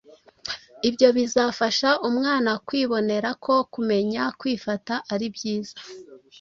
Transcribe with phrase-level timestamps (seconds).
[0.89, 5.75] ibyo bizafasha umwana kwibonera ko kumenya kwifata ari byiza